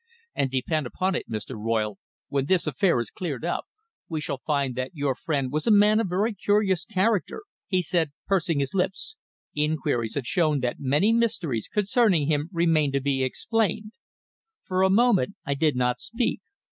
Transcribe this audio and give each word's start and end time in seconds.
And 0.33 0.49
depend 0.49 0.87
upon 0.87 1.13
it, 1.13 1.29
Mr. 1.29 1.55
Royle, 1.55 1.99
when 2.27 2.47
this 2.47 2.65
affair 2.65 2.99
is 3.01 3.11
cleared 3.11 3.45
up, 3.45 3.65
we 4.09 4.19
shall 4.19 4.39
find 4.47 4.73
that 4.73 4.95
your 4.95 5.13
friend 5.13 5.51
was 5.51 5.67
a 5.67 5.71
man 5.71 5.99
of 5.99 6.09
very 6.09 6.33
curious 6.33 6.85
character," 6.85 7.43
he 7.67 7.83
said, 7.83 8.11
pursing 8.25 8.57
his 8.61 8.73
lips. 8.73 9.17
"Inquiries 9.53 10.15
have 10.15 10.25
shown 10.25 10.61
that 10.61 10.79
many 10.79 11.13
mysteries 11.13 11.67
concerning 11.71 12.25
him 12.25 12.49
remain 12.51 12.91
to 12.93 12.99
be 12.99 13.21
explained." 13.23 13.91
For 14.63 14.81
a 14.81 14.89
moment 14.89 15.35
I 15.45 15.53
did 15.53 15.75
not 15.75 15.99
speak. 15.99 16.41